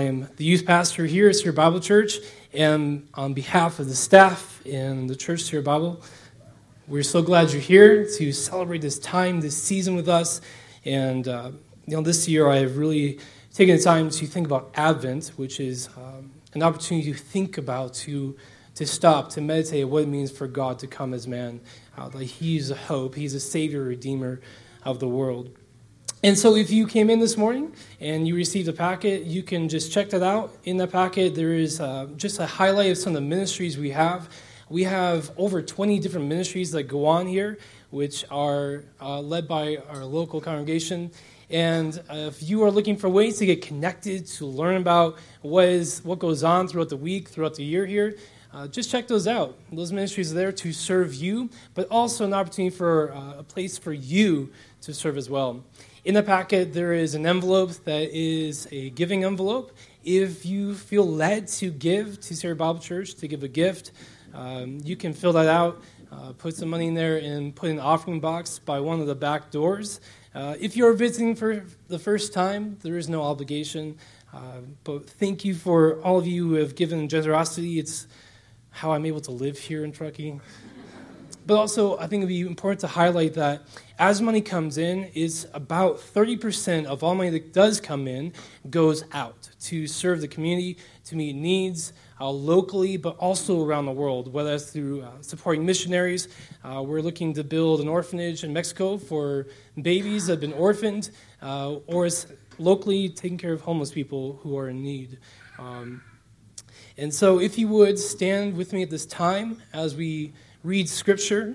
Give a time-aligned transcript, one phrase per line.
[0.00, 2.20] I'm the youth pastor here at Sierra Bible Church,
[2.54, 6.00] and on behalf of the staff and the church Sierra Bible,
[6.88, 10.40] we're so glad you're here to celebrate this time, this season with us.
[10.86, 11.50] And uh,
[11.86, 13.18] you know, this year I have really
[13.52, 17.92] taken the time to think about Advent, which is um, an opportunity to think about,
[17.94, 18.38] to
[18.76, 21.60] to stop, to meditate what it means for God to come as man.
[21.98, 24.40] Uh, that He's a hope, He's a Savior, Redeemer
[24.82, 25.50] of the world.
[26.22, 29.70] And so, if you came in this morning and you received a packet, you can
[29.70, 30.54] just check that out.
[30.64, 33.88] In that packet, there is uh, just a highlight of some of the ministries we
[33.92, 34.28] have.
[34.68, 37.56] We have over 20 different ministries that go on here,
[37.88, 41.10] which are uh, led by our local congregation.
[41.48, 45.68] And uh, if you are looking for ways to get connected, to learn about what,
[45.68, 48.16] is, what goes on throughout the week, throughout the year here,
[48.52, 49.56] uh, just check those out.
[49.72, 53.78] Those ministries are there to serve you, but also an opportunity for uh, a place
[53.78, 54.50] for you
[54.82, 55.64] to serve as well.
[56.02, 59.76] In the packet, there is an envelope that is a giving envelope.
[60.02, 63.92] If you feel led to give to Sierra Bible Church, to give a gift,
[64.32, 67.78] um, you can fill that out, uh, put some money in there, and put an
[67.78, 70.00] offering box by one of the back doors.
[70.34, 73.98] Uh, if you're visiting for the first time, there is no obligation.
[74.32, 77.78] Uh, but thank you for all of you who have given generosity.
[77.78, 78.06] It's
[78.70, 80.40] how I'm able to live here in Truckee.
[81.46, 83.62] But also, I think it'd be important to highlight that
[83.98, 88.32] as money comes in, is about 30% of all money that does come in
[88.70, 93.92] goes out to serve the community, to meet needs uh, locally, but also around the
[93.92, 96.28] world, whether that's through uh, supporting missionaries.
[96.64, 99.46] Uh, we're looking to build an orphanage in Mexico for
[99.80, 101.10] babies that have been orphaned,
[101.42, 102.26] uh, or as
[102.58, 105.18] locally taking care of homeless people who are in need.
[105.58, 106.02] Um,
[106.96, 111.54] and so, if you would stand with me at this time as we read Scripture.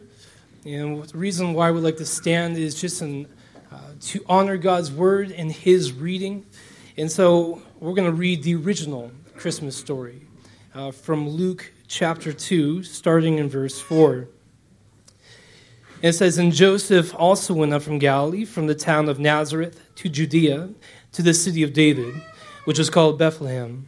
[0.65, 3.27] And the reason why we like to stand is just an,
[3.71, 6.45] uh, to honor God's word and his reading.
[6.97, 10.21] And so we're going to read the original Christmas story
[10.73, 14.27] uh, from Luke chapter 2, starting in verse 4.
[16.01, 20.09] it says, And Joseph also went up from Galilee, from the town of Nazareth to
[20.09, 20.69] Judea,
[21.11, 22.15] to the city of David,
[22.63, 23.87] which was called Bethlehem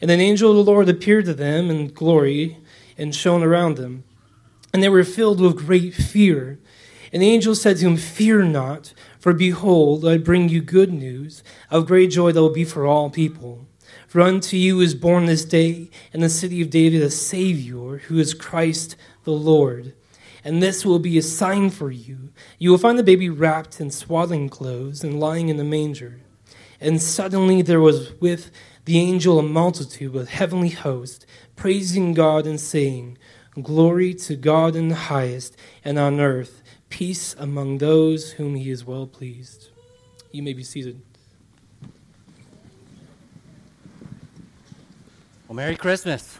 [0.00, 2.58] And an angel of the Lord appeared to them in glory
[2.98, 4.04] and shone around them.
[4.72, 6.58] And they were filled with great fear.
[7.12, 11.42] And the angel said to him, Fear not, for behold, I bring you good news
[11.70, 13.66] of great joy that will be for all people.
[14.06, 18.18] For unto you is born this day in the city of David a Savior, who
[18.18, 19.94] is Christ the Lord.
[20.44, 22.30] And this will be a sign for you.
[22.58, 26.20] You will find the baby wrapped in swaddling clothes and lying in the manger.
[26.80, 28.50] And suddenly there was with
[28.86, 31.26] the angel a multitude with heavenly host,
[31.56, 33.18] praising God and saying,
[33.60, 38.84] Glory to God in the highest, and on earth peace among those whom he is
[38.84, 39.70] well pleased.
[40.30, 41.02] You may be seated.
[45.48, 46.38] Well, Merry Christmas.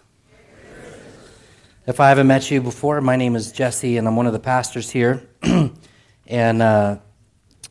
[1.87, 4.39] If I haven't met you before, my name is Jesse, and I'm one of the
[4.39, 5.28] pastors here.
[6.27, 6.99] and uh,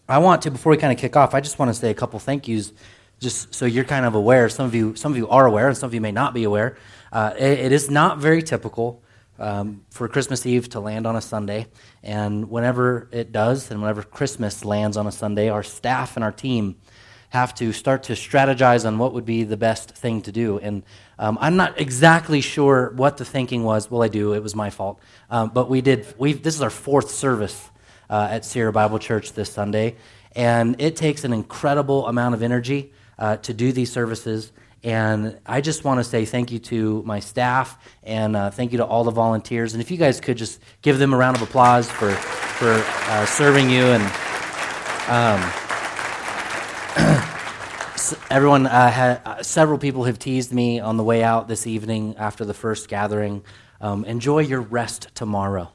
[0.10, 1.94] I want to, before we kind of kick off, I just want to say a
[1.94, 2.74] couple thank yous
[3.20, 4.50] just so you're kind of aware.
[4.50, 6.44] Some of you, some of you are aware, and some of you may not be
[6.44, 6.78] aware.
[7.12, 9.02] Uh, it, it is not very typical
[9.40, 11.68] um, for Christmas Eve to land on a Sunday,
[12.04, 16.32] and whenever it does, and whenever Christmas lands on a Sunday, our staff and our
[16.32, 16.76] team
[17.30, 20.58] have to start to strategize on what would be the best thing to do.
[20.60, 20.84] And
[21.20, 23.92] um, I'm not exactly sure what the thinking was.
[23.92, 24.34] Well, I do.
[24.34, 25.00] It was my fault.
[25.30, 26.14] Um, but we did.
[26.18, 27.70] We this is our fourth service
[28.10, 29.96] uh, at Sierra Bible Church this Sunday,
[30.34, 34.52] and it takes an incredible amount of energy uh, to do these services.
[34.84, 38.78] And I just want to say thank you to my staff and uh, thank you
[38.78, 39.74] to all the volunteers.
[39.74, 43.26] And if you guys could just give them a round of applause for, for uh,
[43.26, 43.84] serving you.
[43.84, 44.04] And
[45.08, 45.42] um,
[48.30, 52.16] everyone, uh, had, uh, several people have teased me on the way out this evening
[52.18, 53.44] after the first gathering.
[53.82, 55.72] Um, enjoy your rest tomorrow.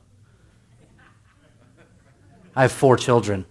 [2.54, 3.44] I have four children.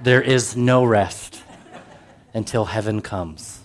[0.00, 1.37] There is no rest
[2.34, 3.60] until heaven comes.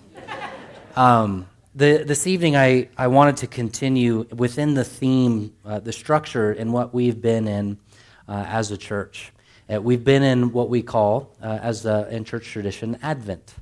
[0.96, 6.52] Um, the, this evening, I, I wanted to continue within the theme, uh, the structure,
[6.52, 7.78] and what we've been in
[8.28, 9.32] uh, as a church.
[9.72, 13.54] Uh, we've been in what we call, uh, as a, in church tradition, Advent.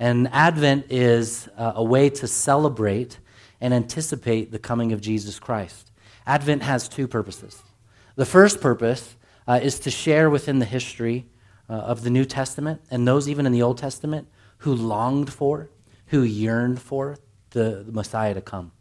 [0.00, 3.18] And Advent is uh, a way to celebrate
[3.60, 5.90] and anticipate the coming of Jesus Christ.
[6.26, 7.62] Advent has two purposes.
[8.16, 9.16] The first purpose
[9.46, 11.26] uh, is to share within the history
[11.68, 14.26] of the New Testament and those even in the Old Testament
[14.58, 15.70] who longed for,
[16.06, 17.18] who yearned for
[17.50, 18.72] the, the Messiah to come.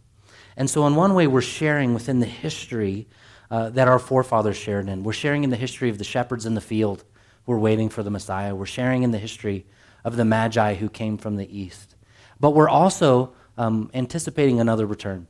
[0.56, 3.08] And so, in one way, we're sharing within the history
[3.52, 5.04] uh, that our forefathers shared in.
[5.04, 7.04] We're sharing in the history of the shepherds in the field
[7.46, 8.56] who were waiting for the Messiah.
[8.56, 9.66] We're sharing in the history
[10.04, 11.96] of the Magi who came from the east.
[12.40, 15.28] But we're also um, anticipating another return.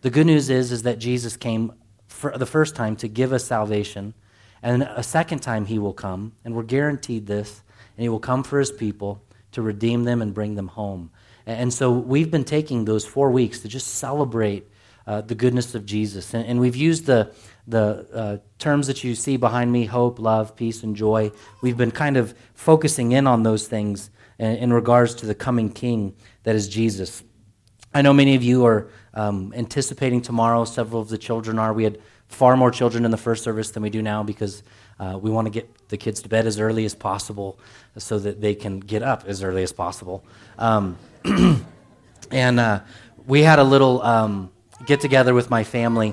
[0.00, 1.72] The good news is, is that Jesus came
[2.06, 4.14] for the first time to give us salvation,
[4.62, 7.62] and a second time he will come, and we're guaranteed this,
[7.96, 9.22] and he will come for his people
[9.54, 11.10] to redeem them and bring them home.
[11.46, 14.68] And so we've been taking those four weeks to just celebrate
[15.06, 16.32] uh, the goodness of Jesus.
[16.32, 17.34] And, and we've used the,
[17.66, 21.30] the uh, terms that you see behind me hope, love, peace, and joy.
[21.60, 25.70] We've been kind of focusing in on those things in, in regards to the coming
[25.70, 26.14] King
[26.44, 27.22] that is Jesus.
[27.92, 30.64] I know many of you are um, anticipating tomorrow.
[30.64, 31.72] Several of the children are.
[31.72, 31.98] We had
[32.28, 34.62] far more children in the first service than we do now because
[34.98, 37.56] uh, we want to get the kids to bed as early as possible
[37.96, 40.24] so that they can get up as early as possible.
[40.58, 40.98] Um,
[42.32, 42.80] and uh,
[43.28, 44.50] we had a little um,
[44.86, 46.12] get together with my family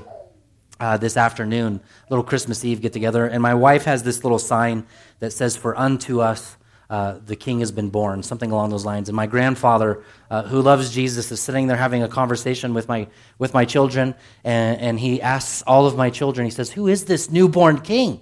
[0.79, 1.81] uh, this afternoon,
[2.11, 4.85] little Christmas Eve get together, and my wife has this little sign
[5.17, 6.57] that says, For unto us
[6.87, 9.09] uh, the king has been born, something along those lines.
[9.09, 13.07] And my grandfather, uh, who loves Jesus, is sitting there having a conversation with my,
[13.39, 14.13] with my children,
[14.43, 18.21] and, and he asks all of my children, he says, Who is this newborn king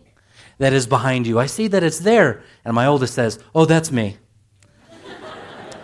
[0.60, 1.40] that is behind you?
[1.40, 2.44] I see that it's there.
[2.64, 4.18] And my oldest says, Oh, that's me.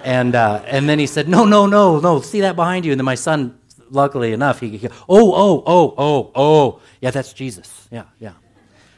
[0.03, 2.91] and, uh, and then he said, No, no, no, no, see that behind you.
[2.91, 3.57] And then my son
[3.89, 7.87] luckily enough, he, he oh, oh, oh, oh, oh, yeah, that's Jesus.
[7.91, 8.33] Yeah, yeah.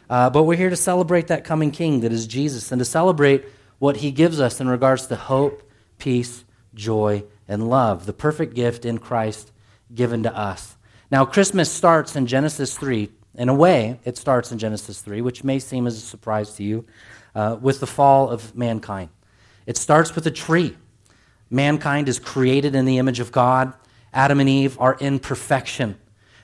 [0.10, 3.46] Uh, but we're here to celebrate that coming King that is Jesus and to celebrate
[3.80, 5.64] what he gives us in regards to hope,
[6.00, 9.52] peace, joy, and love, the perfect gift in Christ
[9.94, 10.76] given to us.
[11.12, 13.10] Now, Christmas starts in Genesis 3.
[13.38, 16.64] In a way, it starts in Genesis 3, which may seem as a surprise to
[16.64, 16.86] you,
[17.36, 19.10] uh, with the fall of mankind.
[19.68, 20.76] It starts with a tree.
[21.52, 23.74] Mankind is created in the image of God.
[24.12, 26.00] Adam and Eve are in perfection.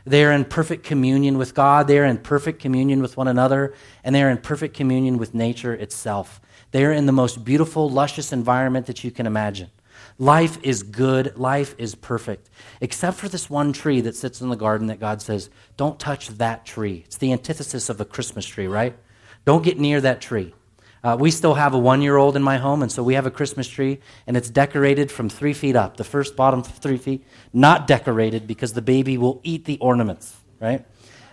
[0.06, 1.88] They are in perfect communion with God.
[1.88, 3.74] They are in perfect communion with one another.
[4.04, 6.40] And they are in perfect communion with nature itself.
[6.72, 9.72] They are in the most beautiful, luscious environment that you can imagine.
[10.20, 11.38] Life is good.
[11.38, 12.50] Life is perfect.
[12.82, 16.30] Except for this one tree that sits in the garden that God says, don't touch
[16.30, 17.04] that tree.
[17.06, 18.96] It's the antithesis of a Christmas tree, right?
[19.46, 20.54] Don't get near that tree.
[21.04, 23.26] Uh, we still have a one year old in my home, and so we have
[23.26, 25.98] a Christmas tree, and it's decorated from three feet up.
[25.98, 30.86] The first bottom three feet, not decorated because the baby will eat the ornaments, right?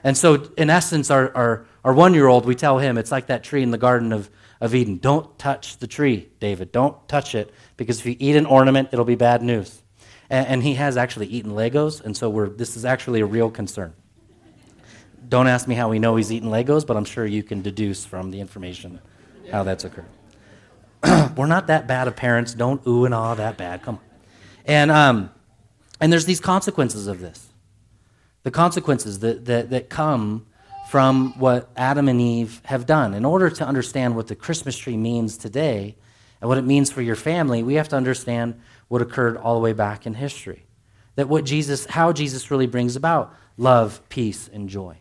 [0.03, 3.29] And so, in essence, our, our, our one year old, we tell him it's like
[3.29, 4.29] that tree in the Garden of,
[4.61, 4.99] of Eden.
[4.99, 6.73] Don't touch the tree, David.
[6.73, 9.83] Don't touch it, because if you eat an ornament, it'll be bad news.
[10.29, 13.51] And, and he has actually eaten Legos, and so we're, this is actually a real
[13.51, 13.95] concern.
[15.29, 18.05] Don't ask me how we know he's eaten Legos, but I'm sure you can deduce
[18.05, 19.01] from the information
[19.51, 20.07] how that's occurred.
[21.37, 22.53] We're not that bad of parents.
[22.53, 23.83] Don't ooh and ah that bad.
[23.83, 24.01] Come on.
[24.67, 25.31] And, um,
[26.01, 27.49] and there's these consequences of this.
[28.43, 30.47] The consequences that, that, that come
[30.91, 33.15] from what Adam and Eve have done.
[33.15, 35.95] In order to understand what the Christmas tree means today
[36.41, 39.61] and what it means for your family, we have to understand what occurred all the
[39.61, 40.67] way back in history.
[41.15, 44.99] That what Jesus, how Jesus really brings about love, peace, and joy.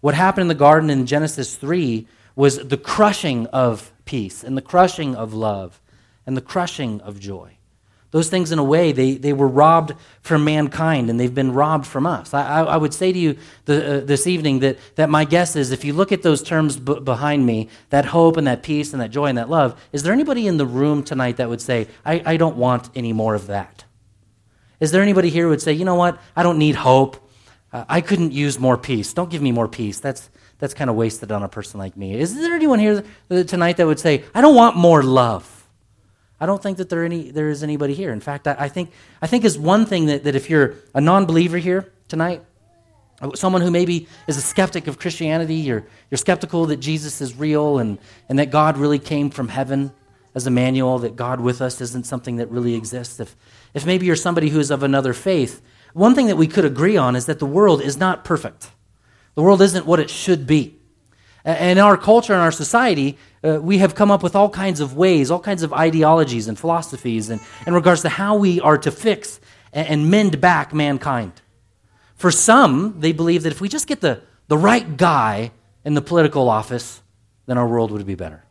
[0.00, 4.62] What happened in the garden in Genesis 3 was the crushing of peace and the
[4.62, 5.80] crushing of love
[6.24, 7.55] and the crushing of joy.
[8.12, 11.86] Those things, in a way, they, they were robbed from mankind and they've been robbed
[11.86, 12.32] from us.
[12.32, 15.72] I, I, would say to you the, uh, this evening that, that my guess is
[15.72, 19.02] if you look at those terms b- behind me, that hope and that peace and
[19.02, 21.88] that joy and that love, is there anybody in the room tonight that would say,
[22.04, 23.84] I, I don't want any more of that?
[24.78, 27.16] Is there anybody here who would say, you know what, I don't need hope?
[27.72, 29.12] Uh, I couldn't use more peace.
[29.12, 29.98] Don't give me more peace.
[29.98, 32.14] That's, that's kind of wasted on a person like me.
[32.14, 35.55] Is there anyone here tonight that would say, I don't want more love?
[36.40, 38.12] I don't think that there, any, there is anybody here.
[38.12, 38.90] In fact, I, I think,
[39.22, 42.42] I think is one thing that, that if you're a non believer here tonight,
[43.34, 47.78] someone who maybe is a skeptic of Christianity, you're, you're skeptical that Jesus is real
[47.78, 49.92] and, and that God really came from heaven
[50.34, 53.18] as Emmanuel, that God with us isn't something that really exists.
[53.20, 53.34] If,
[53.72, 55.62] if maybe you're somebody who is of another faith,
[55.94, 58.70] one thing that we could agree on is that the world is not perfect.
[59.34, 60.76] The world isn't what it should be.
[61.42, 63.16] And our culture and our society,
[63.46, 66.58] uh, we have come up with all kinds of ways, all kinds of ideologies and
[66.58, 69.40] philosophies in, in regards to how we are to fix
[69.72, 71.32] and, and mend back mankind.
[72.16, 75.52] For some, they believe that if we just get the, the right guy
[75.84, 77.02] in the political office,
[77.46, 78.42] then our world would be better.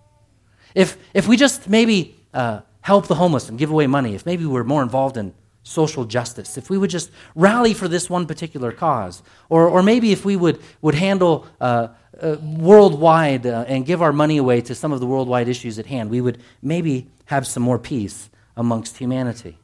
[0.74, 4.46] If, if we just maybe uh, help the homeless and give away money, if maybe
[4.46, 5.34] we're more involved in
[5.66, 10.12] social justice, if we would just rally for this one particular cause, or, or maybe
[10.12, 11.88] if we would, would handle uh,
[12.22, 15.88] uh, worldwide uh, and give our money away to some of the worldwide issues at
[15.88, 19.58] hand, we would maybe have some more peace amongst humanity.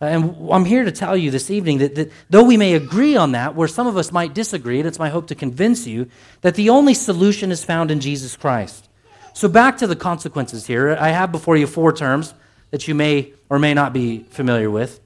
[0.00, 3.14] Uh, and I'm here to tell you this evening that, that though we may agree
[3.14, 6.08] on that, where some of us might disagree, and it's my hope to convince you
[6.40, 8.88] that the only solution is found in Jesus Christ.
[9.34, 10.96] So, back to the consequences here.
[10.98, 12.34] I have before you four terms
[12.70, 15.00] that you may or may not be familiar with.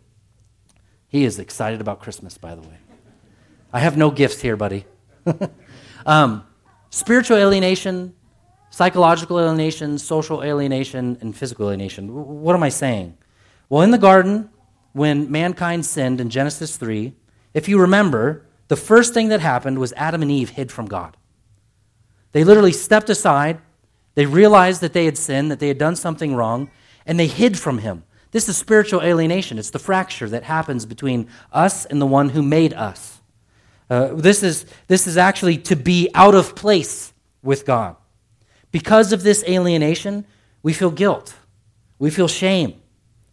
[1.15, 2.77] He is excited about Christmas, by the way.
[3.73, 4.85] I have no gifts here, buddy.
[6.07, 6.45] um,
[6.91, 8.15] spiritual alienation,
[8.71, 12.13] psychological alienation, social alienation, and physical alienation.
[12.43, 13.17] What am I saying?
[13.69, 14.51] Well, in the garden,
[14.93, 17.15] when mankind sinned in Genesis 3,
[17.55, 21.17] if you remember, the first thing that happened was Adam and Eve hid from God.
[22.33, 23.61] They literally stepped aside.
[24.17, 26.73] They realized that they had sinned, that they had done something wrong,
[27.07, 28.03] and they hid from him.
[28.35, 29.61] This is spiritual alienation.
[29.61, 33.21] It's the fracture that happens between us and the one who made us.
[33.89, 37.13] Uh, this, is, this is actually to be out of place
[37.45, 37.95] with God.
[38.73, 40.25] Because of this alienation,
[40.65, 41.37] we feel guilt,
[42.01, 42.75] we feel shame,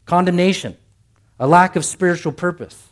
[0.06, 0.78] condemnation,
[1.40, 2.90] a lack of spiritual purpose,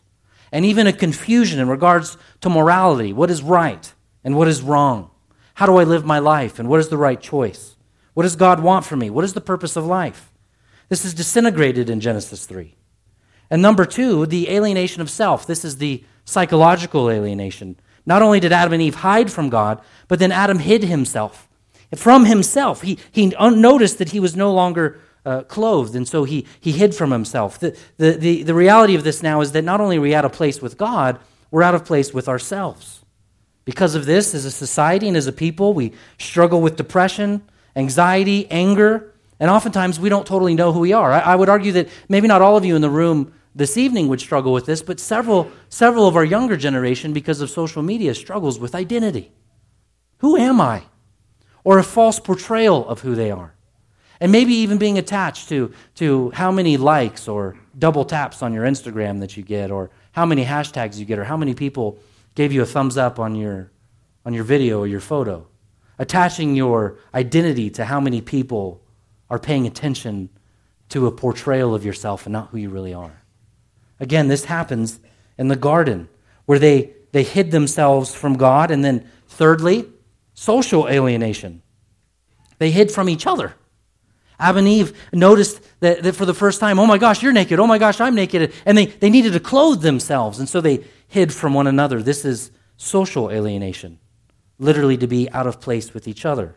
[0.51, 5.11] and even a confusion in regards to morality what is right and what is wrong.
[5.53, 7.75] How do I live my life and what is the right choice?
[8.15, 9.11] What does God want for me?
[9.11, 10.28] What is the purpose of life?
[10.89, 12.75] This is disintegrated in Genesis 3.
[13.49, 15.45] And number two, the alienation of self.
[15.47, 17.77] This is the psychological alienation.
[18.05, 21.47] Not only did Adam and Eve hide from God, but then Adam hid himself.
[21.95, 26.45] From himself, he, he noticed that he was no longer uh, clothed, and so he,
[26.59, 27.59] he hid from himself.
[27.59, 30.25] The, the, the, the reality of this now is that not only are we out
[30.25, 31.19] of place with God,
[31.51, 33.03] we're out of place with ourselves.
[33.65, 37.41] Because of this, as a society and as a people, we struggle with depression,
[37.75, 41.11] anxiety, anger, and oftentimes we don't totally know who we are.
[41.11, 44.07] I, I would argue that maybe not all of you in the room this evening
[44.07, 48.13] would struggle with this, but several, several of our younger generation, because of social media,
[48.13, 49.31] struggles with identity.
[50.19, 50.83] Who am I?
[51.63, 53.55] Or a false portrayal of who they are.
[54.21, 58.65] And maybe even being attached to, to how many likes or double taps on your
[58.65, 61.97] Instagram that you get, or how many hashtags you get, or how many people
[62.35, 63.71] gave you a thumbs up on your,
[64.25, 65.47] on your video or your photo.
[65.97, 68.81] Attaching your identity to how many people
[69.29, 70.29] are paying attention
[70.89, 73.21] to a portrayal of yourself and not who you really are.
[73.99, 74.99] Again, this happens
[75.37, 76.09] in the garden
[76.45, 78.71] where they, they hid themselves from God.
[78.71, 79.87] And then, thirdly,
[80.33, 81.61] social alienation.
[82.57, 83.53] They hid from each other.
[84.39, 87.59] Adam and Eve noticed that, that, for the first time, oh my gosh, you're naked.
[87.59, 88.53] Oh my gosh, I'm naked.
[88.65, 90.39] And they, they needed to clothe themselves.
[90.39, 92.01] And so they hid from one another.
[92.01, 93.99] This is social alienation,
[94.57, 96.55] literally to be out of place with each other.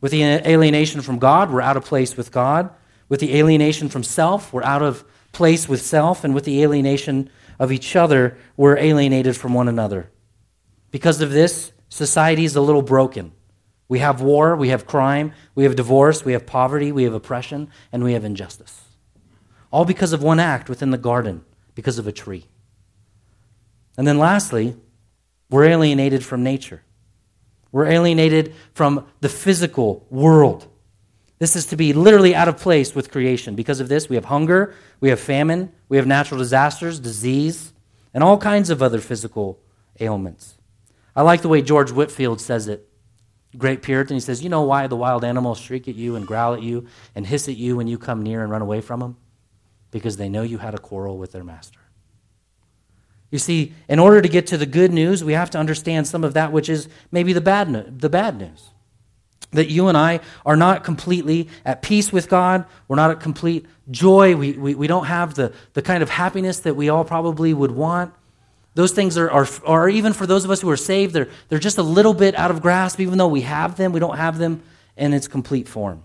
[0.00, 2.70] With the alienation from God, we're out of place with God.
[3.08, 6.24] With the alienation from self, we're out of place with self.
[6.24, 10.10] And with the alienation of each other, we're alienated from one another.
[10.90, 13.32] Because of this, society is a little broken.
[13.88, 17.70] We have war, we have crime, we have divorce, we have poverty, we have oppression,
[17.92, 18.82] and we have injustice.
[19.70, 22.46] All because of one act within the garden, because of a tree.
[23.96, 24.76] And then lastly,
[25.48, 26.82] we're alienated from nature.
[27.76, 30.66] We're alienated from the physical world.
[31.38, 33.54] This is to be literally out of place with creation.
[33.54, 37.74] Because of this, we have hunger, we have famine, we have natural disasters, disease,
[38.14, 39.60] and all kinds of other physical
[40.00, 40.54] ailments.
[41.14, 42.88] I like the way George Whitefield says it
[43.58, 44.16] great Puritan.
[44.16, 46.86] He says, You know why the wild animals shriek at you and growl at you
[47.14, 49.18] and hiss at you when you come near and run away from them?
[49.90, 51.80] Because they know you had a quarrel with their master.
[53.36, 56.24] You see, in order to get to the good news, we have to understand some
[56.24, 58.70] of that which is maybe the bad, no- the bad news.
[59.50, 62.64] That you and I are not completely at peace with God.
[62.88, 64.36] We're not at complete joy.
[64.36, 67.72] We, we, we don't have the, the kind of happiness that we all probably would
[67.72, 68.14] want.
[68.72, 71.58] Those things are, are, are, even for those of us who are saved, they're, they're
[71.58, 73.00] just a little bit out of grasp.
[73.00, 74.62] Even though we have them, we don't have them
[74.96, 76.02] in its complete form.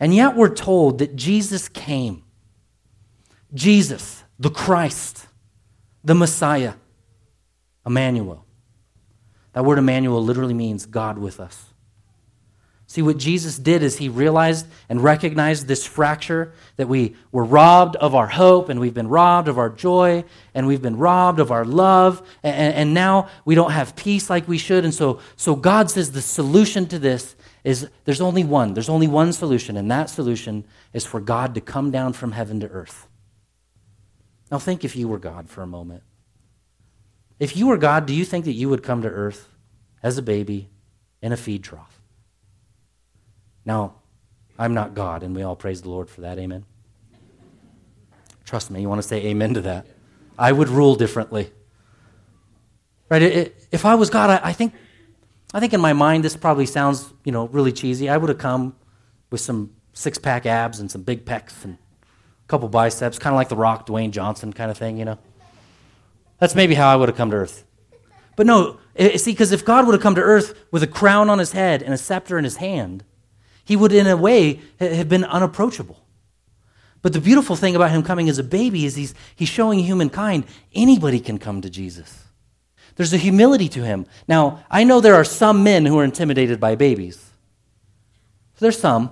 [0.00, 2.24] And yet we're told that Jesus came.
[3.54, 5.28] Jesus, the Christ,
[6.04, 6.74] the Messiah,
[7.86, 8.44] Emmanuel.
[9.54, 11.70] That word Emmanuel literally means God with us.
[12.86, 17.96] See, what Jesus did is he realized and recognized this fracture that we were robbed
[17.96, 20.22] of our hope and we've been robbed of our joy
[20.54, 24.46] and we've been robbed of our love and, and now we don't have peace like
[24.46, 24.84] we should.
[24.84, 27.34] And so, so God says the solution to this
[27.64, 28.74] is there's only one.
[28.74, 32.60] There's only one solution, and that solution is for God to come down from heaven
[32.60, 33.08] to earth.
[34.54, 36.04] Now, think if you were God for a moment.
[37.40, 39.48] If you were God, do you think that you would come to earth
[40.00, 40.70] as a baby
[41.20, 42.00] in a feed trough?
[43.64, 43.94] Now,
[44.56, 46.38] I'm not God, and we all praise the Lord for that.
[46.38, 46.64] Amen.
[48.44, 49.88] Trust me, you want to say amen to that.
[50.38, 51.50] I would rule differently.
[53.08, 53.52] Right?
[53.72, 54.72] If I was God, I think,
[55.52, 58.08] I think in my mind this probably sounds, you know, really cheesy.
[58.08, 58.76] I would have come
[59.32, 61.76] with some six pack abs and some big pecs and
[62.48, 65.18] couple biceps, kind of like the Rock, Dwayne Johnson kind of thing, you know.
[66.38, 67.64] That's maybe how I would have come to earth.
[68.36, 71.30] But no, eh, see, because if God would have come to earth with a crown
[71.30, 73.04] on his head and a scepter in his hand,
[73.64, 76.04] he would, in a way, have been unapproachable.
[77.00, 80.44] But the beautiful thing about him coming as a baby is he's, he's showing humankind
[80.74, 82.24] anybody can come to Jesus.
[82.96, 84.06] There's a humility to him.
[84.28, 87.30] Now, I know there are some men who are intimidated by babies.
[88.58, 89.10] There's some.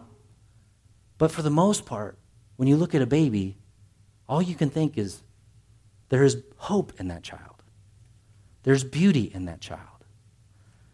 [1.18, 2.16] But for the most part,
[2.56, 3.56] when you look at a baby,
[4.28, 5.22] all you can think is
[6.08, 7.62] there is hope in that child.
[8.62, 9.80] There's beauty in that child.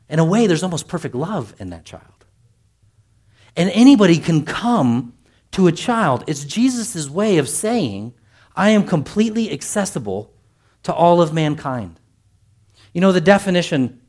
[0.09, 2.25] In a way, there's almost perfect love in that child.
[3.57, 5.15] And anybody can come
[5.53, 6.25] to a child.
[6.27, 8.15] It's Jesus' way of saying,
[8.55, 10.33] I am completely accessible
[10.85, 12.01] to all of mankind.
[12.93, 14.01] You know, the definition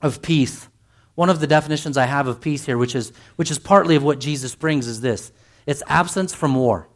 [0.00, 0.68] of peace,
[1.14, 4.02] one of the definitions I have of peace here, which is, which is partly of
[4.02, 5.32] what Jesus brings, is this
[5.66, 6.88] it's absence from war.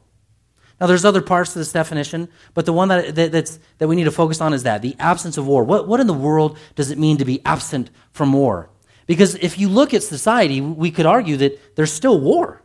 [0.81, 4.05] Now, there's other parts to this definition, but the one that, that, that we need
[4.05, 5.65] to focus on is that the absence of war.
[5.65, 8.69] What, what in the world does it mean to be absent from war?
[9.07, 12.63] Because if you look at society, we could argue that there's still war,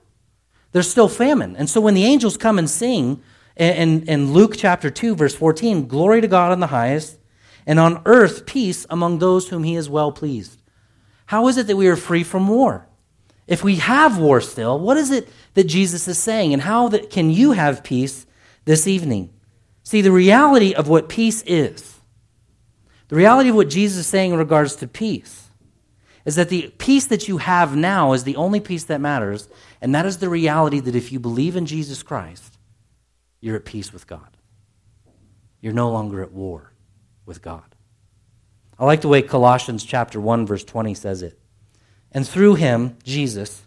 [0.74, 1.56] there's still famine.
[1.56, 3.22] And so when the angels come and sing
[3.56, 7.18] in, in Luke chapter 2, verse 14, glory to God on the highest,
[7.66, 10.62] and on earth peace among those whom he is well pleased.
[11.28, 12.88] How is it that we are free from war?
[13.52, 16.54] If we have war still, what is it that Jesus is saying?
[16.54, 18.26] And how that, can you have peace
[18.64, 19.30] this evening?
[19.84, 22.00] See, the reality of what peace is,
[23.10, 25.50] the reality of what Jesus is saying in regards to peace,
[26.24, 29.50] is that the peace that you have now is the only peace that matters.
[29.82, 32.58] And that is the reality that if you believe in Jesus Christ,
[33.42, 34.38] you're at peace with God.
[35.60, 36.72] You're no longer at war
[37.26, 37.76] with God.
[38.80, 41.38] I like the way Colossians chapter 1 verse 20 says it.
[42.12, 43.64] And through him, Jesus,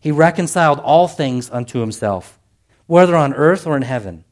[0.00, 2.38] he reconciled all things unto himself,
[2.86, 4.24] whether on earth or in heaven,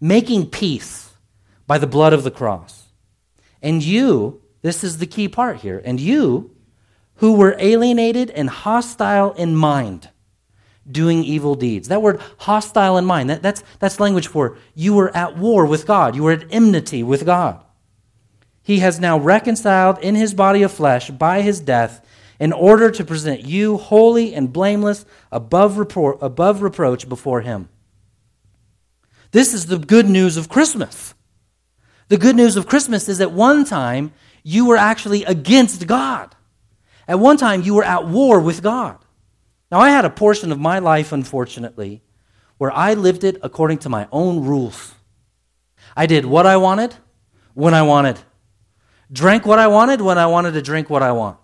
[0.00, 1.10] making peace
[1.66, 2.88] by the blood of the cross.
[3.62, 6.54] And you, this is the key part here, and you
[7.16, 10.08] who were alienated and hostile in mind,
[10.90, 11.88] doing evil deeds.
[11.88, 15.86] That word hostile in mind, that, that's, that's language for you were at war with
[15.86, 17.62] God, you were at enmity with God.
[18.62, 22.06] He has now reconciled in his body of flesh by his death
[22.40, 27.68] in order to present you holy and blameless above, repro- above reproach before him.
[29.30, 31.14] This is the good news of Christmas.
[32.08, 36.34] The good news of Christmas is at one time you were actually against God.
[37.06, 38.96] At one time, you were at war with God.
[39.70, 42.02] Now, I had a portion of my life, unfortunately,
[42.56, 44.94] where I lived it according to my own rules.
[45.96, 46.94] I did what I wanted,
[47.54, 48.20] when I wanted,
[49.10, 51.39] drank what I wanted, when I wanted to drink what I want,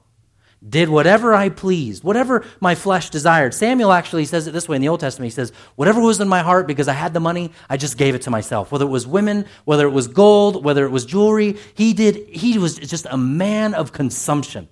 [0.69, 3.55] did whatever I pleased, whatever my flesh desired.
[3.55, 5.27] Samuel actually says it this way in the Old Testament.
[5.27, 8.15] He says, Whatever was in my heart, because I had the money, I just gave
[8.15, 8.73] it to myself.
[8.73, 12.59] Whether it was women, whether it was gold, whether it was jewelry, he did, he
[12.59, 14.69] was just a man of consumption.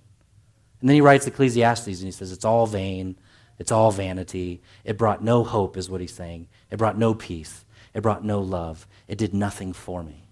[0.80, 3.16] And then he writes Ecclesiastes and he says, It's all vain.
[3.58, 4.62] It's all vanity.
[4.84, 6.48] It brought no hope, is what he's saying.
[6.70, 7.64] It brought no peace.
[7.94, 8.86] It brought no love.
[9.06, 10.24] It did nothing for me.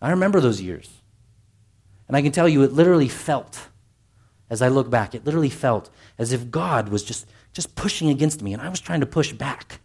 [0.00, 0.90] I remember those years.
[2.08, 3.68] And I can tell you, it literally felt,
[4.48, 8.42] as I look back, it literally felt as if God was just, just pushing against
[8.42, 9.80] me and I was trying to push back.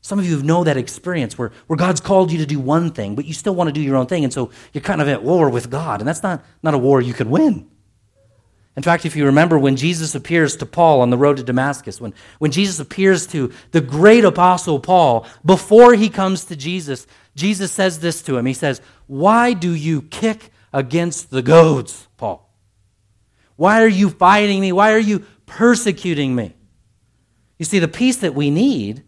[0.00, 3.14] Some of you know that experience where, where God's called you to do one thing,
[3.14, 4.22] but you still want to do your own thing.
[4.22, 6.00] And so you're kind of at war with God.
[6.00, 7.70] And that's not, not a war you can win.
[8.76, 12.00] In fact, if you remember when Jesus appears to Paul on the road to Damascus,
[12.00, 17.70] when, when Jesus appears to the great apostle Paul, before he comes to Jesus, Jesus
[17.70, 18.46] says this to him.
[18.46, 22.43] He says, Why do you kick against the goads, Paul?
[23.56, 24.72] Why are you fighting me?
[24.72, 26.54] Why are you persecuting me?
[27.58, 29.04] You see, the peace that we need,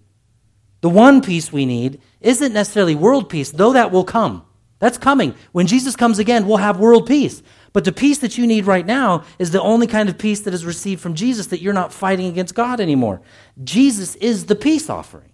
[0.80, 4.44] the one peace we need, isn't necessarily world peace, though that will come.
[4.78, 5.34] That's coming.
[5.52, 7.42] When Jesus comes again, we'll have world peace.
[7.72, 10.54] But the peace that you need right now is the only kind of peace that
[10.54, 13.20] is received from Jesus that you're not fighting against God anymore.
[13.64, 15.32] Jesus is the peace offering.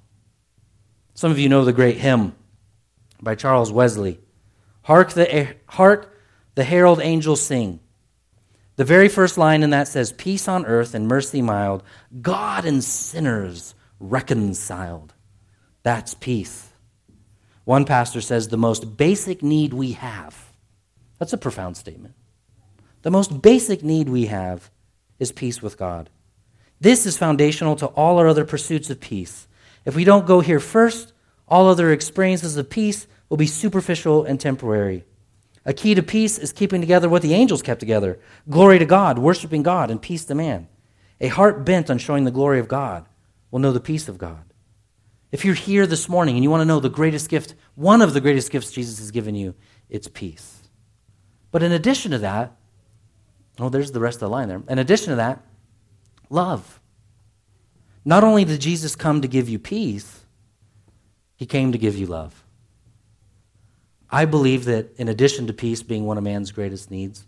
[1.15, 2.35] Some of you know the great hymn
[3.21, 4.19] by Charles Wesley
[4.83, 6.13] Hark the, hark
[6.55, 7.81] the herald angels sing.
[8.77, 11.83] The very first line in that says, Peace on earth and mercy mild,
[12.21, 15.15] God and sinners reconciled.
[15.83, 16.69] That's peace.
[17.65, 20.53] One pastor says, The most basic need we have.
[21.19, 22.15] That's a profound statement.
[23.03, 24.71] The most basic need we have
[25.19, 26.11] is peace with God.
[26.81, 29.47] This is foundational to all our other pursuits of peace.
[29.85, 31.13] If we don't go here first,
[31.53, 35.05] All other experiences of peace will be superficial and temporary.
[35.65, 38.19] A key to peace is keeping together what the angels kept together
[38.51, 40.69] glory to God, worshiping God, and peace to man.
[41.21, 43.07] A heart bent on showing the glory of God
[43.51, 44.53] will know the peace of God.
[45.31, 48.13] If you're here this morning and you want to know the greatest gift, one of
[48.13, 49.55] the greatest gifts Jesus has given you,
[49.89, 50.63] it's peace.
[51.53, 52.57] But in addition to that,
[53.59, 54.63] oh, there's the rest of the line there.
[54.69, 55.45] In addition to that,
[56.29, 56.81] love.
[58.05, 60.27] Not only did Jesus come to give you peace,
[61.37, 62.42] he came to give you love.
[64.13, 67.27] I believe that in addition to peace being one of man's greatest needs,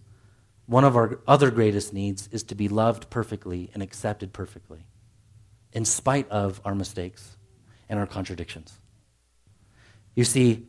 [0.66, 4.86] one of our other greatest needs is to be loved perfectly and accepted perfectly,
[5.72, 7.38] in spite of our mistakes
[7.88, 8.78] and our contradictions.
[10.14, 10.66] You see,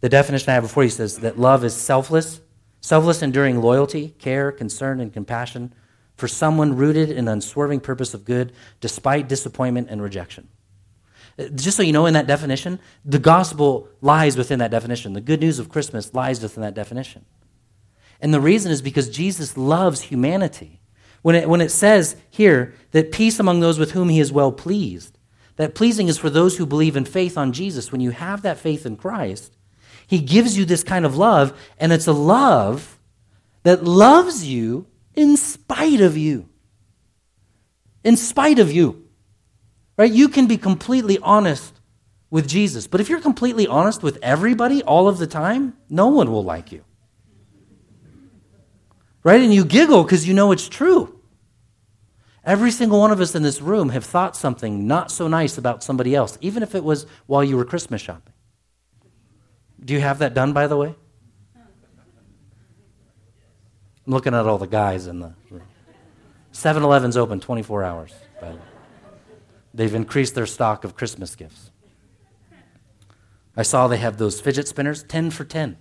[0.00, 2.42] the definition I have before you says that love is selfless,
[2.82, 5.72] selfless, enduring loyalty, care, concern, and compassion
[6.14, 10.48] for someone rooted in unswerving purpose of good despite disappointment and rejection.
[11.54, 15.14] Just so you know, in that definition, the gospel lies within that definition.
[15.14, 17.24] The good news of Christmas lies within that definition.
[18.20, 20.80] And the reason is because Jesus loves humanity.
[21.22, 24.52] When it, when it says here that peace among those with whom he is well
[24.52, 25.18] pleased,
[25.56, 27.90] that pleasing is for those who believe in faith on Jesus.
[27.90, 29.56] When you have that faith in Christ,
[30.06, 32.98] he gives you this kind of love, and it's a love
[33.62, 36.48] that loves you in spite of you.
[38.02, 39.03] In spite of you.
[39.96, 40.10] Right?
[40.10, 41.80] You can be completely honest
[42.30, 42.86] with Jesus.
[42.86, 46.72] But if you're completely honest with everybody all of the time, no one will like
[46.72, 46.84] you.
[49.22, 49.40] Right?
[49.40, 51.20] And you giggle because you know it's true.
[52.44, 55.82] Every single one of us in this room have thought something not so nice about
[55.82, 58.34] somebody else, even if it was while you were Christmas shopping.
[59.82, 60.94] Do you have that done, by the way?
[64.06, 65.62] I'm looking at all the guys in the room.
[66.52, 68.12] 7 Eleven's open 24 hours.
[69.74, 71.72] They've increased their stock of Christmas gifts.
[73.56, 75.76] I saw they have those fidget spinners, 10 for 10.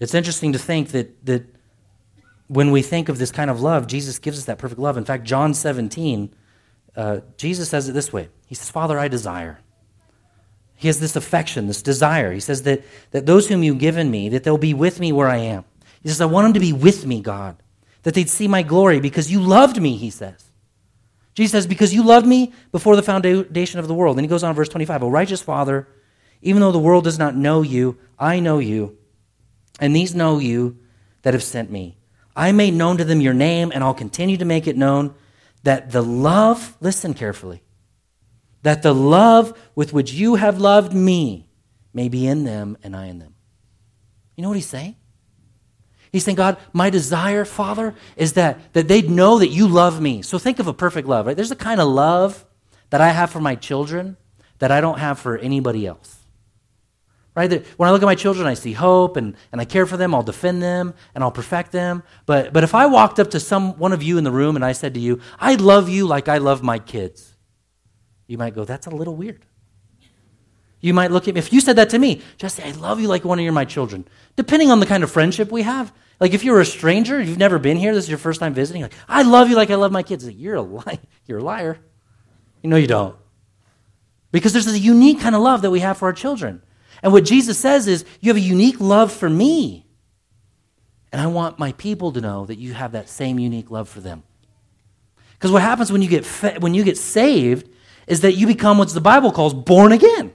[0.00, 1.44] It's interesting to think that, that
[2.48, 4.96] when we think of this kind of love, Jesus gives us that perfect love.
[4.96, 6.34] In fact, John 17,
[6.94, 9.60] uh, Jesus says it this way He says, Father, I desire.
[10.78, 12.32] He has this affection, this desire.
[12.32, 15.28] He says that, that those whom you've given me, that they'll be with me where
[15.28, 15.64] I am.
[16.02, 17.56] He says, I want them to be with me, God
[18.06, 20.52] that they'd see my glory because you loved me, he says.
[21.34, 24.16] Jesus says, Because you loved me before the foundation of the world.
[24.16, 25.88] And he goes on, verse 25, O righteous Father,
[26.40, 28.96] even though the world does not know you, I know you,
[29.80, 30.78] and these know you
[31.22, 31.98] that have sent me.
[32.36, 35.12] I made known to them your name, and I'll continue to make it known
[35.64, 37.64] that the love, listen carefully,
[38.62, 41.48] that the love with which you have loved me
[41.92, 43.34] may be in them and I in them.
[44.36, 44.94] You know what he's saying?
[46.16, 50.22] He's saying, God, my desire, Father, is that, that they'd know that you love me.
[50.22, 51.36] So think of a perfect love, right?
[51.36, 52.46] There's a kind of love
[52.88, 54.16] that I have for my children
[54.58, 56.16] that I don't have for anybody else.
[57.34, 57.66] Right?
[57.76, 60.14] When I look at my children, I see hope and, and I care for them,
[60.14, 62.02] I'll defend them and I'll perfect them.
[62.24, 64.64] But, but if I walked up to some one of you in the room and
[64.64, 67.36] I said to you, I love you like I love my kids,
[68.26, 69.44] you might go, that's a little weird.
[70.80, 73.08] You might look at me, if you said that to me, Jesse, I love you
[73.08, 74.08] like one of your my children.
[74.36, 77.58] Depending on the kind of friendship we have, like if you're a stranger, you've never
[77.58, 79.92] been here, this is your first time visiting, like, I love you like I love
[79.92, 80.24] my kids.
[80.24, 81.78] Like, you're a li- you're a liar.
[82.62, 83.16] You know you don't.
[84.32, 86.62] Because there's a unique kind of love that we have for our children.
[87.02, 89.86] And what Jesus says is, you have a unique love for me.
[91.12, 94.00] And I want my people to know that you have that same unique love for
[94.00, 94.22] them.
[95.34, 97.68] Because what happens when you get fa- when you get saved
[98.06, 100.32] is that you become what the Bible calls born again.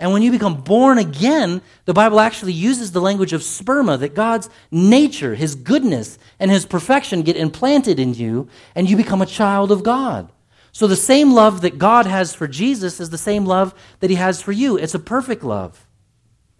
[0.00, 4.14] And when you become born again, the Bible actually uses the language of sperma, that
[4.14, 9.26] God's nature, His goodness, and His perfection get implanted in you, and you become a
[9.26, 10.32] child of God.
[10.72, 14.16] So the same love that God has for Jesus is the same love that He
[14.16, 14.78] has for you.
[14.78, 15.86] It's a perfect love,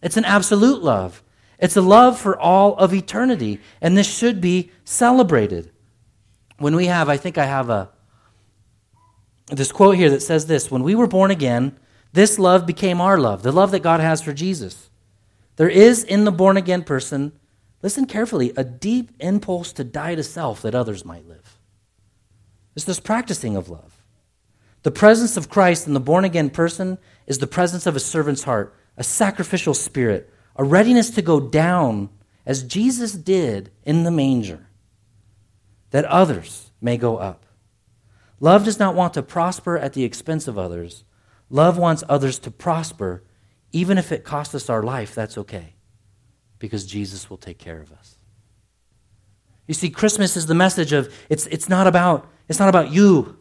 [0.02, 1.22] it's an absolute love.
[1.58, 5.70] It's a love for all of eternity, and this should be celebrated.
[6.56, 7.90] When we have, I think I have a
[9.48, 11.78] this quote here that says this when we were born again,
[12.12, 14.90] this love became our love, the love that God has for Jesus.
[15.56, 17.32] There is in the born again person,
[17.82, 21.58] listen carefully, a deep impulse to die to self that others might live.
[22.74, 24.02] It's this practicing of love.
[24.82, 28.44] The presence of Christ in the born again person is the presence of a servant's
[28.44, 32.08] heart, a sacrificial spirit, a readiness to go down
[32.46, 34.66] as Jesus did in the manger,
[35.90, 37.44] that others may go up.
[38.40, 41.04] Love does not want to prosper at the expense of others
[41.50, 43.22] Love wants others to prosper,
[43.72, 45.74] even if it costs us our life, that's okay,
[46.58, 48.16] because Jesus will take care of us.
[49.66, 53.36] You see, Christmas is the message of it's, it's, not about, it's not about you.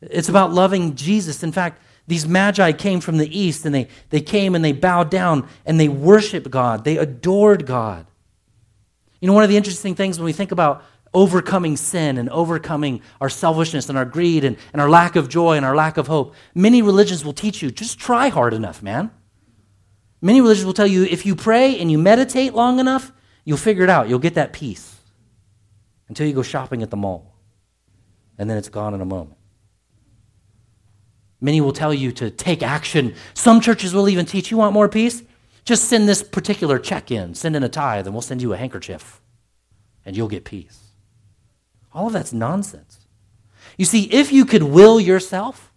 [0.00, 1.42] It's about loving Jesus.
[1.42, 5.10] In fact, these magi came from the east and they, they came and they bowed
[5.10, 6.84] down and they worshiped God.
[6.84, 8.06] They adored God.
[9.20, 13.02] You know, one of the interesting things when we think about overcoming sin and overcoming
[13.20, 16.06] our selfishness and our greed and, and our lack of joy and our lack of
[16.06, 19.10] hope, many religions will teach you just try hard enough, man.
[20.20, 23.12] Many religions will tell you if you pray and you meditate long enough,
[23.44, 24.08] you'll figure it out.
[24.08, 24.96] You'll get that peace
[26.08, 27.34] until you go shopping at the mall.
[28.36, 29.36] And then it's gone in a moment.
[31.40, 33.14] Many will tell you to take action.
[33.34, 35.22] Some churches will even teach you want more peace?
[35.64, 38.56] Just send this particular check in, send in a tithe, and we'll send you a
[38.56, 39.20] handkerchief,
[40.04, 40.87] and you'll get peace.
[41.92, 43.06] All of that's nonsense.
[43.76, 45.72] You see, if you could will yourself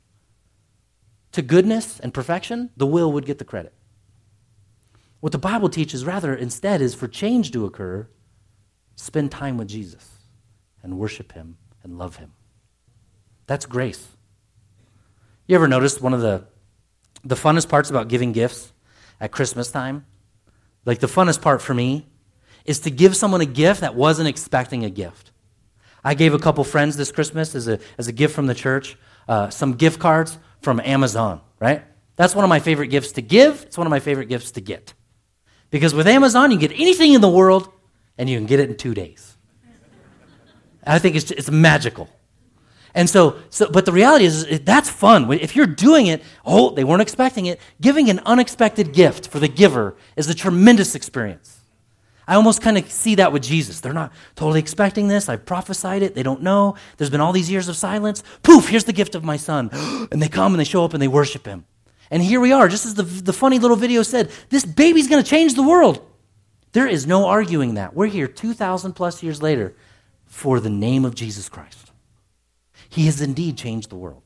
[1.32, 3.74] to goodness and perfection, the will would get the credit.
[5.20, 8.08] What the Bible teaches, rather, instead, is for change to occur,
[8.96, 10.10] spend time with Jesus
[10.84, 12.34] and worship Him and love Him.
[13.46, 14.08] That's grace.
[15.48, 16.46] You ever noticed one of the,
[17.24, 18.74] the funnest parts about giving gifts
[19.20, 20.06] at Christmas time?
[20.86, 22.08] Like the funnest part for me
[22.66, 25.31] is to give someone a gift that wasn't expecting a gift.
[26.04, 28.98] I gave a couple friends this Christmas as a, as a gift from the church
[29.28, 31.84] uh, some gift cards from Amazon, right?
[32.16, 33.64] That's one of my favorite gifts to give.
[33.64, 34.94] It's one of my favorite gifts to get.
[35.70, 37.72] Because with Amazon, you get anything in the world
[38.18, 39.38] and you can get it in two days.
[40.86, 42.10] I think it's, it's magical.
[42.94, 45.32] And so, so, but the reality is, is, that's fun.
[45.32, 47.60] If you're doing it, oh, they weren't expecting it.
[47.80, 51.61] Giving an unexpected gift for the giver is a tremendous experience.
[52.28, 53.80] I almost kind of see that with Jesus.
[53.80, 55.28] They're not totally expecting this.
[55.28, 56.16] I prophesied it.
[56.16, 56.76] They don't know.
[56.98, 58.24] There's been all these years of silence.
[58.44, 59.70] Poof, here's the gift of my son.
[60.12, 61.66] And they come and they show up and they worship him.
[62.10, 65.24] And here we are, just as the, the funny little video said, this baby's going
[65.24, 66.06] to change the world.
[66.74, 67.94] There is no arguing that.
[67.94, 69.74] We're here 2,000 plus years later
[70.26, 71.92] for the name of Jesus Christ.
[72.90, 74.24] He has indeed changed the world.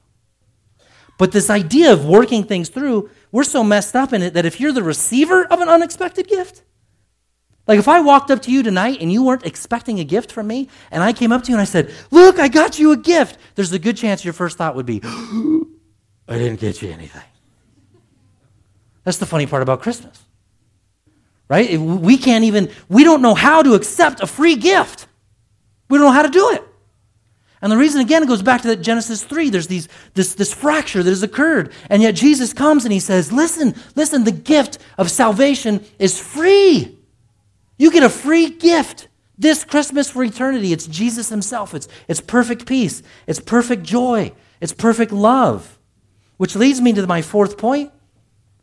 [1.17, 4.59] But this idea of working things through, we're so messed up in it that if
[4.59, 6.63] you're the receiver of an unexpected gift,
[7.67, 10.47] like if I walked up to you tonight and you weren't expecting a gift from
[10.47, 12.97] me, and I came up to you and I said, Look, I got you a
[12.97, 15.01] gift, there's a good chance your first thought would be,
[16.27, 17.23] I didn't get you anything.
[19.03, 20.21] That's the funny part about Christmas.
[21.47, 21.79] Right?
[21.79, 25.07] We can't even, we don't know how to accept a free gift.
[25.89, 26.63] We don't know how to do it.
[27.61, 29.49] And the reason, again, it goes back to that Genesis 3.
[29.49, 31.71] There's these, this, this fracture that has occurred.
[31.89, 36.97] And yet Jesus comes and he says, Listen, listen, the gift of salvation is free.
[37.77, 39.07] You get a free gift
[39.37, 40.71] this Christmas for eternity.
[40.71, 41.73] It's Jesus himself.
[41.73, 45.77] It's, it's perfect peace, it's perfect joy, it's perfect love.
[46.37, 47.91] Which leads me to my fourth point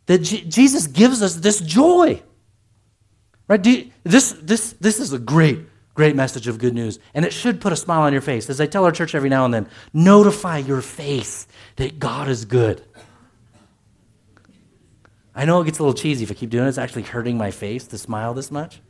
[0.07, 2.22] that Jesus gives us this joy.
[3.48, 3.64] Right?
[3.64, 5.61] You, this, this, this is a great
[5.94, 6.98] Great message of good news.
[7.12, 8.48] And it should put a smile on your face.
[8.48, 11.46] As I tell our church every now and then, notify your face
[11.77, 12.83] that God is good.
[15.35, 16.68] I know it gets a little cheesy if I keep doing it.
[16.68, 18.81] It's actually hurting my face to smile this much.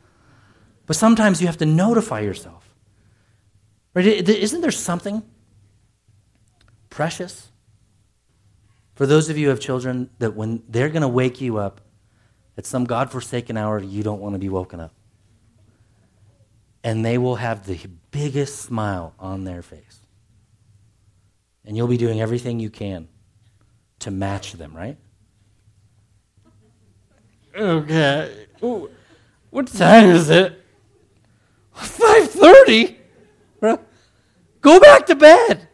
[0.85, 2.67] But sometimes you have to notify yourself.
[3.93, 4.05] Right?
[4.05, 5.23] Isn't there something
[6.89, 7.51] precious
[8.95, 11.81] for those of you who have children that when they're going to wake you up
[12.57, 14.93] at some God-forsaken hour, you don't want to be woken up?
[16.83, 17.79] and they will have the
[18.11, 20.01] biggest smile on their face.
[21.65, 23.07] And you'll be doing everything you can
[23.99, 24.97] to match them, right?
[27.55, 28.47] Okay.
[28.61, 28.89] Ooh,
[29.49, 30.61] what time is it?
[31.75, 32.97] 5:30.
[34.61, 35.67] Go back to bed.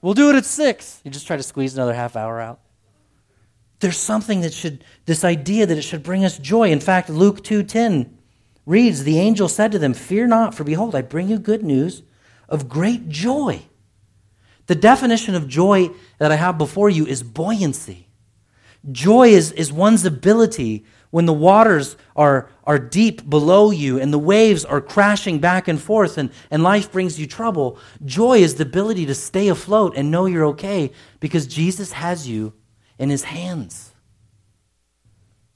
[0.00, 1.00] We'll do it at 6.
[1.04, 2.60] You just try to squeeze another half hour out.
[3.80, 6.70] There's something that should this idea that it should bring us joy.
[6.70, 8.10] In fact, Luke 2:10
[8.68, 12.02] reads, The angel said to them, Fear not, for behold, I bring you good news
[12.48, 13.62] of great joy.
[14.66, 18.08] The definition of joy that I have before you is buoyancy.
[18.92, 24.18] Joy is, is one's ability when the waters are, are deep below you and the
[24.18, 27.78] waves are crashing back and forth and, and life brings you trouble.
[28.04, 32.52] Joy is the ability to stay afloat and know you're okay because Jesus has you
[32.98, 33.92] in his hands.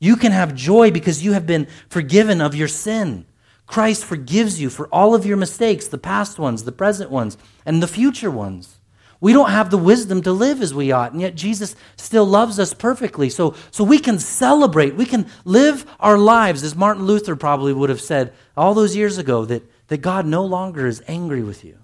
[0.01, 3.27] You can have joy because you have been forgiven of your sin.
[3.67, 7.83] Christ forgives you for all of your mistakes, the past ones, the present ones, and
[7.83, 8.81] the future ones.
[9.23, 12.59] We don't have the wisdom to live as we ought, and yet Jesus still loves
[12.59, 13.31] us perfectly.
[13.31, 17.89] So, so we can celebrate, we can live our lives, as Martin Luther probably would
[17.89, 21.79] have said all those years ago, that, that God no longer is angry with you.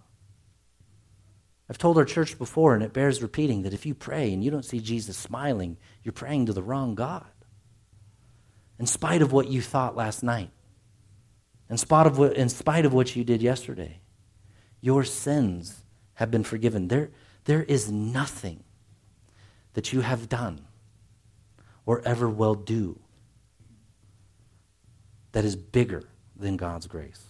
[1.71, 4.51] I've told our church before, and it bears repeating, that if you pray and you
[4.51, 7.31] don't see Jesus smiling, you're praying to the wrong God
[8.81, 10.51] in spite of what you thought last night,
[11.71, 14.01] in spite of what, in spite of what you did yesterday.
[14.81, 16.89] Your sins have been forgiven.
[16.89, 17.11] There,
[17.49, 18.63] There is nothing
[19.73, 20.67] that you have done
[21.87, 23.01] or ever will do
[25.33, 26.03] that is bigger
[26.37, 27.25] than God's grace.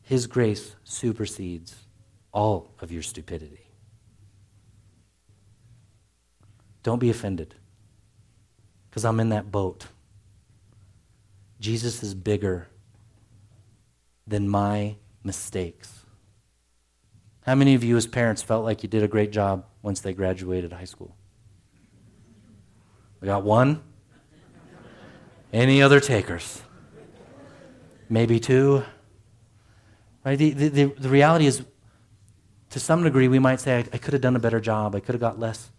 [0.00, 1.74] His grace supersedes
[2.30, 3.66] all of your stupidity.
[6.84, 7.56] Don't be offended
[8.88, 9.88] because I'm in that boat.
[11.58, 12.68] Jesus is bigger
[14.24, 16.04] than my mistakes.
[17.48, 20.12] How many of you, as parents, felt like you did a great job once they
[20.12, 21.16] graduated high school?
[23.22, 23.82] We got one?
[25.50, 26.60] Any other takers?
[28.10, 28.84] Maybe two?
[30.26, 30.36] Right?
[30.36, 31.64] The, the, the, reality is,
[32.68, 34.94] to some degree, we might say, I, I could have done a better job.
[34.94, 35.70] I could have got less,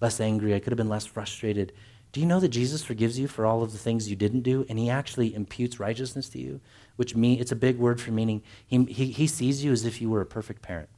[0.00, 0.54] less angry.
[0.54, 1.72] I could have been less frustrated.
[2.12, 4.64] Do you know that Jesus forgives you for all of the things you didn't do,
[4.68, 6.60] and He actually imputes righteousness to you?
[6.94, 10.00] Which mean it's a big word for meaning he, he, he sees you as if
[10.00, 10.88] you were a perfect parent.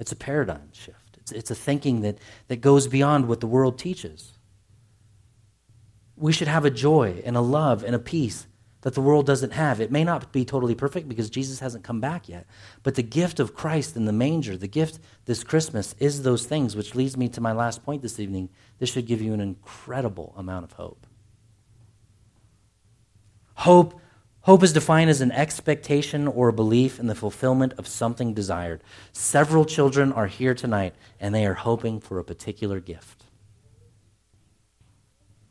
[0.00, 1.18] It's a paradigm shift.
[1.18, 4.32] It's, it's a thinking that, that goes beyond what the world teaches.
[6.16, 8.46] We should have a joy and a love and a peace
[8.80, 9.78] that the world doesn't have.
[9.78, 12.46] It may not be totally perfect because Jesus hasn't come back yet.
[12.82, 16.74] But the gift of Christ in the manger, the gift this Christmas, is those things,
[16.74, 18.48] which leads me to my last point this evening.
[18.78, 21.06] This should give you an incredible amount of hope.
[23.56, 24.00] Hope,
[24.42, 28.82] hope is defined as an expectation or a belief in the fulfillment of something desired.
[29.12, 33.24] Several children are here tonight, and they are hoping for a particular gift.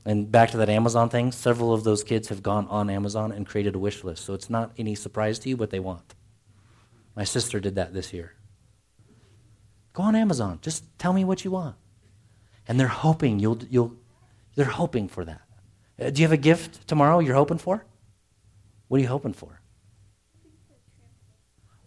[0.06, 3.46] And back to that Amazon thing, several of those kids have gone on Amazon and
[3.46, 4.26] created a wish list.
[4.26, 6.16] So it's not any surprise to you what they want.
[7.16, 8.34] My sister did that this year.
[9.94, 10.60] Go on Amazon.
[10.62, 11.76] Just tell me what you want.
[12.68, 13.96] And they're hoping you'll, you'll
[14.56, 15.42] they're hoping for that.
[16.00, 17.86] Uh, do you have a gift tomorrow you're hoping for?
[18.90, 19.62] What are you hoping for?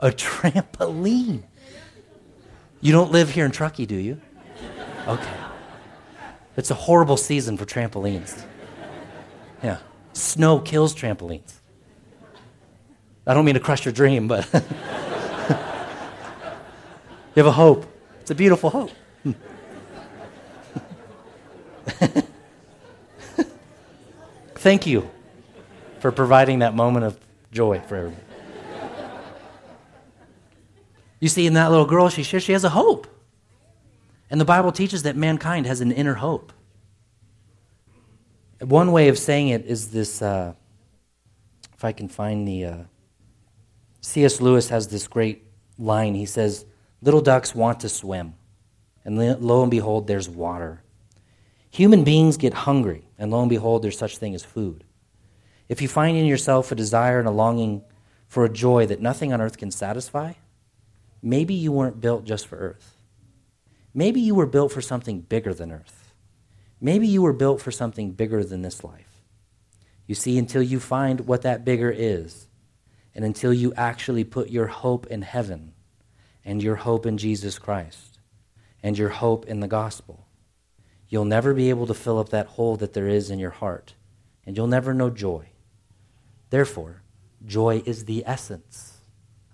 [0.01, 1.43] A trampoline.
[2.81, 4.21] You don't live here in Truckee, do you?
[5.07, 5.37] Okay.
[6.57, 8.45] It's a horrible season for trampolines.
[9.63, 9.79] Yeah.
[10.13, 11.55] Snow kills trampolines.
[13.27, 14.61] I don't mean to crush your dream, but you
[17.37, 17.85] have a hope.
[18.21, 18.91] It's a beautiful hope.
[24.55, 25.11] Thank you
[26.03, 27.19] for providing that moment of
[27.53, 28.21] joy for everyone.
[31.21, 33.07] You see, in that little girl, she she has a hope.
[34.29, 36.53] And the Bible teaches that mankind has an inner hope.
[38.61, 40.55] One way of saying it is this uh,
[41.73, 42.65] if I can find the.
[42.65, 42.77] Uh,
[44.05, 44.41] C.S.
[44.41, 45.45] Lewis has this great
[45.79, 46.15] line.
[46.15, 46.67] He says,
[47.01, 48.35] Little ducks want to swim,
[49.05, 50.83] and lo and behold, there's water.
[51.71, 54.83] Human beings get hungry, and lo and behold, there's such thing as food.
[55.69, 57.83] If you find in yourself a desire and a longing
[58.29, 60.35] for a joy that nothing on earth can satisfy,
[61.23, 62.97] maybe you weren't built just for earth.
[63.95, 66.15] Maybe you were built for something bigger than earth.
[66.81, 69.23] Maybe you were built for something bigger than this life.
[70.07, 72.49] You see, until you find what that bigger is,
[73.15, 75.75] and until you actually put your hope in heaven,
[76.45, 78.19] and your hope in Jesus Christ,
[78.83, 80.27] and your hope in the gospel,
[81.09, 83.95] you'll never be able to fill up that hole that there is in your heart,
[84.45, 85.52] and you'll never know joy.
[86.53, 87.01] Therefore,
[87.47, 88.99] joy is the essence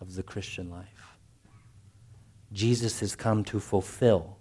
[0.00, 1.16] of the Christian life.
[2.52, 4.38] Jesus has come to fulfill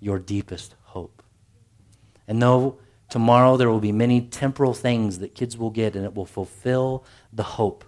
[0.00, 1.22] your deepest hope.
[2.26, 6.16] And though tomorrow there will be many temporal things that kids will get and it
[6.16, 7.84] will fulfill the hope,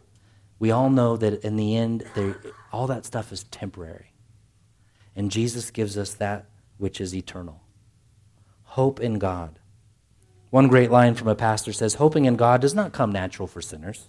[0.61, 2.05] we all know that in the end,
[2.72, 4.12] all that stuff is temporary.
[5.16, 6.46] And Jesus gives us that
[6.79, 7.61] which is eternal
[8.62, 9.59] hope in God.
[10.50, 13.62] One great line from a pastor says, Hoping in God does not come natural for
[13.62, 14.08] sinners.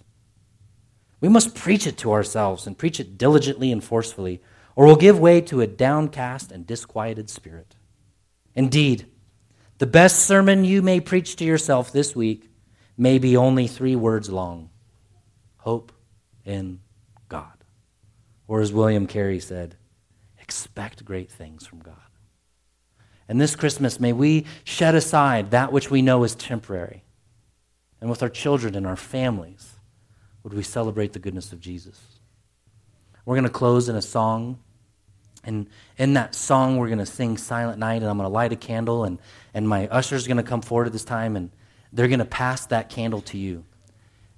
[1.20, 4.42] We must preach it to ourselves and preach it diligently and forcefully
[4.74, 7.76] or we'll give way to a downcast and disquieted spirit.
[8.54, 9.06] Indeed,
[9.78, 12.50] the best sermon you may preach to yourself this week
[12.96, 14.70] may be only three words long
[15.58, 15.92] hope
[16.44, 16.80] in
[17.28, 17.64] God.
[18.48, 19.76] Or as William Carey said,
[20.40, 22.01] expect great things from God.
[23.32, 27.02] And this Christmas, may we shed aside that which we know is temporary.
[27.98, 29.76] And with our children and our families,
[30.42, 31.98] would we celebrate the goodness of Jesus?
[33.24, 34.58] We're going to close in a song.
[35.44, 35.66] And
[35.96, 38.56] in that song, we're going to sing Silent Night, and I'm going to light a
[38.56, 39.18] candle, and,
[39.54, 41.50] and my usher's going to come forward at this time, and
[41.90, 43.64] they're going to pass that candle to you.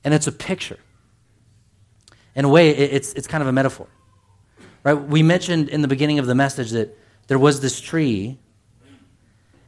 [0.05, 0.79] And it's a picture.
[2.37, 3.89] In a way, it's, it's kind of a metaphor.
[4.85, 4.95] Right?
[4.95, 8.39] We mentioned in the beginning of the message that there was this tree,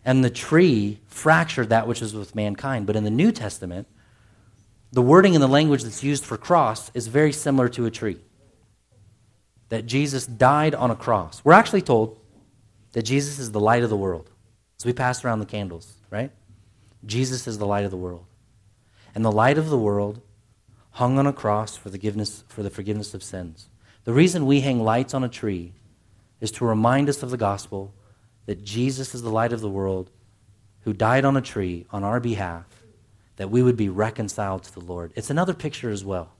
[0.06, 2.86] and the tree fractured that which was with mankind.
[2.86, 3.88] But in the New Testament,
[4.92, 8.20] the wording and the language that's used for cross is very similar to a tree.
[9.68, 11.44] that Jesus died on a cross.
[11.44, 12.18] We're actually told
[12.92, 14.30] that Jesus is the light of the world.
[14.78, 16.30] So we pass around the candles, right?
[17.04, 18.26] Jesus is the light of the world.
[19.14, 20.20] And the light of the world
[20.92, 23.68] hung on a cross for forgiveness, for the forgiveness of sins.
[24.04, 25.72] The reason we hang lights on a tree
[26.40, 27.92] is to remind us of the gospel
[28.46, 30.10] that Jesus is the light of the world
[30.80, 32.64] who died on a tree on our behalf,
[33.36, 35.12] that we would be reconciled to the Lord.
[35.16, 36.30] It's another picture as well.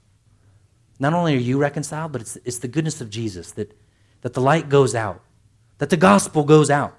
[0.99, 3.77] Not only are you reconciled, but it's, it's the goodness of Jesus that,
[4.21, 5.21] that the light goes out,
[5.77, 6.97] that the gospel goes out.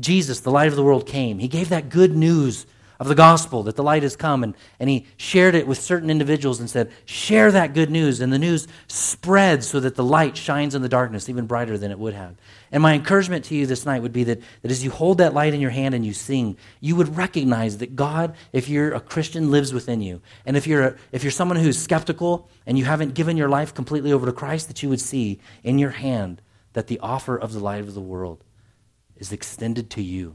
[0.00, 1.40] Jesus, the light of the world, came.
[1.40, 2.66] He gave that good news
[3.00, 6.10] of the gospel that the light has come, and, and he shared it with certain
[6.10, 8.20] individuals and said, Share that good news.
[8.20, 11.92] And the news spreads so that the light shines in the darkness even brighter than
[11.92, 12.34] it would have.
[12.72, 15.32] And my encouragement to you this night would be that, that as you hold that
[15.32, 19.00] light in your hand and you sing, you would recognize that God, if you're a
[19.00, 20.20] Christian, lives within you.
[20.44, 23.72] And if you're, a, if you're someone who's skeptical and you haven't given your life
[23.72, 26.42] completely over to Christ, that you would see in your hand
[26.72, 28.42] that the offer of the light of the world
[29.16, 30.34] is extended to you,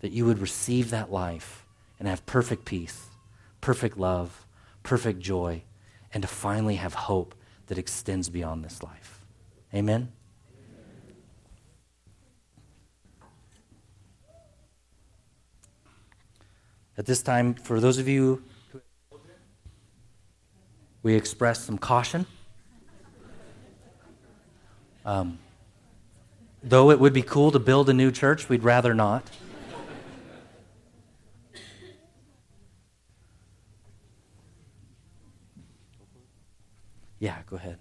[0.00, 1.63] that you would receive that life
[1.98, 3.06] and have perfect peace,
[3.60, 4.46] perfect love,
[4.82, 5.62] perfect joy,
[6.12, 7.34] and to finally have hope
[7.66, 9.24] that extends beyond this life.
[9.74, 10.12] Amen?
[16.96, 18.80] At this time, for those of you who
[21.02, 22.26] we express some caution.
[25.04, 25.38] Um,
[26.62, 29.28] though it would be cool to build a new church, we'd rather not.
[37.24, 37.78] Yeah, go ahead.